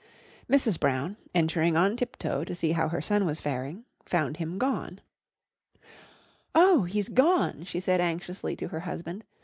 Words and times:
Mrs. 0.49 0.79
Brown, 0.79 1.15
entering 1.35 1.77
on 1.77 1.95
tiptoe 1.95 2.43
to 2.45 2.55
see 2.55 2.71
how 2.71 2.87
her 2.87 3.01
son 3.01 3.23
was 3.23 3.39
faring, 3.39 3.85
found 4.03 4.37
him 4.37 4.57
gone. 4.57 4.99
"Oh, 6.55 6.85
he's 6.85 7.07
gone," 7.07 7.65
she 7.65 7.79
said 7.79 8.01
anxiously 8.01 8.55
to 8.55 8.69
her 8.69 8.79
husband. 8.79 9.23